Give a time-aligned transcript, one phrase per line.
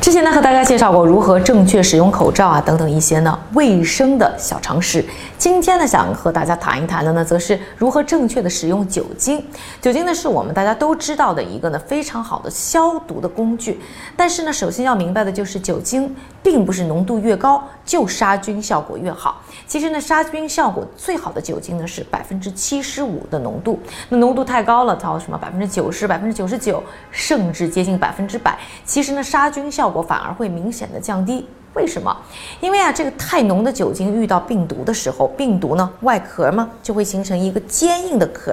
[0.00, 5.04] 之前呢，和大家介绍过如何正确使用口罩啊，等等一些呢卫生的小常识。
[5.36, 9.44] 今天呢，想和大家谈一谈的呢，则是如何正确的使用酒精。
[9.78, 13.78] 酒精呢，是我们大家都知道的一个呢非常好的消毒的工具。
[14.16, 19.42] 但是呢，首先要明白的就是，酒精并不是浓度越高就杀菌效果越好。
[19.66, 23.78] 其实呢，杀菌效果最好的酒精呢是百分之七十五的浓度。
[24.08, 31.46] 那浓度太高了，到什么百分之九十、百分之九十九，甚至接近百分之百，其实呢，杀菌效果反而会明显的降低。
[31.74, 32.14] 为什么？
[32.60, 38.52] 因为啊，这个太浓的酒精遇到病毒的时候，病毒呢外壳嘛就会形成一个坚硬的壳。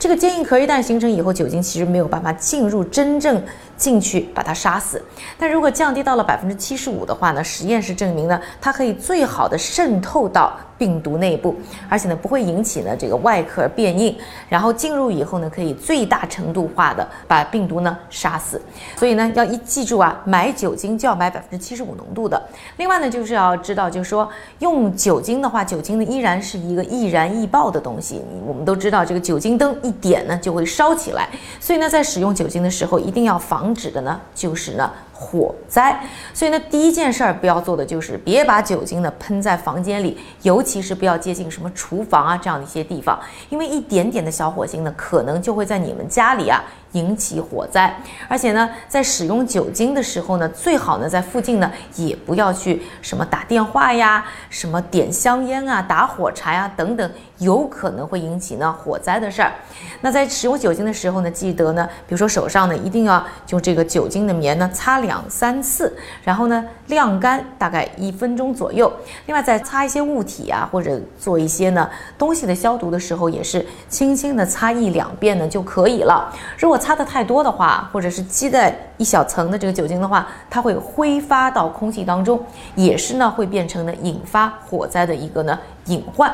[0.00, 3.40] 这个坚硬壳一旦形成以后，酒精其实没有办法进入真正
[3.76, 5.02] 进去把它杀死。
[5.38, 10.52] 但如果降低到了百分之七十五的话呢，实验室证明呢，它可以最好的渗透到。
[10.78, 11.56] 病毒内部，
[11.88, 14.14] 而且呢不会引起呢这个外壳变硬，
[14.46, 18.60] 然后进入以后呢可以最大程度化的把病毒呢杀死。
[18.94, 22.38] 所以呢要一记住啊，买酒精就要买百分之七十五浓度的。
[22.76, 28.20] 另外呢就是要知道，就是说用酒精的话，酒精呢依然是一个易燃易爆的东西。
[28.46, 31.26] 我们都知道这个酒精灯一点呢就会烧起来，
[31.58, 34.88] 所以呢在使用酒精的时候一定要防防止的呢就是呢。
[35.18, 35.98] 火灾，
[36.34, 46.62] 所以呢，第一件事儿不要做的就是别把酒精呢喷在房间里，尤其是不要接近什么厨房啊这样的一些地方，因为一点点的小火星呢，可能就会在你们家里啊。
[46.92, 47.94] 引起火灾，
[48.28, 59.52] 而且呢，在使用酒精的时候呢，最好呢在附近呢也不要去什么打电话呀、什么点香烟啊、打火柴啊等等，有可能会引起呢火灾的事儿。
[60.00, 65.94] 那在使用酒精的时候呢，记得呢，比如说手上呢一定要用这个酒精的棉呢擦两三次，
[66.24, 68.90] 然后呢晾干大概一分钟左右。
[69.26, 76.32] 另外，在擦一些物体啊或者做一些呢东西的消毒的时候，也是轻轻的擦一两遍呢就可以了。
[76.56, 82.40] 如果擦的太多的话，或者是积在一小层的这个酒精的话，它会挥发到空气当中，
[82.74, 86.32] 也是呢会变成呢引发火灾的一个呢隐患。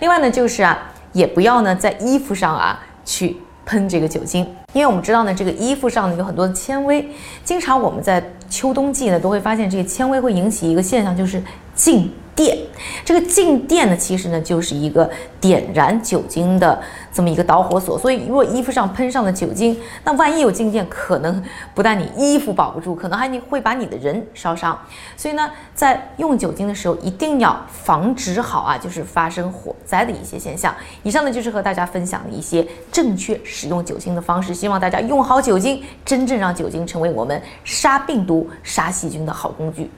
[0.00, 0.78] 另外呢就是啊，
[1.12, 7.08] 也不要呢在衣服上啊去喷这个酒精，因为我们知道呢这个衣服上呢有很多的纤维，
[7.44, 11.42] 经常我们在秋冬季呢都会发现这个纤维会引起一个现象，就是
[11.74, 12.56] 静电。
[13.04, 16.80] 这个静电呢其实呢就是一个点燃酒精的。
[17.12, 21.42] 这么一个导火索，所以如果衣服上喷上了酒精，那万一有静电，可能
[21.74, 24.78] 不但你衣服保不住，可能还你会把你的人烧伤。
[25.16, 30.72] 所以呢，在用酒精的时候，一定要防止好啊，就是发生火灾的一些现象。
[31.02, 39.90] 以上呢，就是和大家分享的一些正确使用酒精的方式，希望大家用好酒精，真正让酒精成为我们杀病毒、杀细菌的好工具。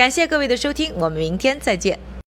[0.00, 1.98] 感谢各位的收听，我们明天再见。